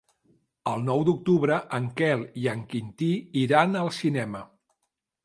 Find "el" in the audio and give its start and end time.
0.69-0.85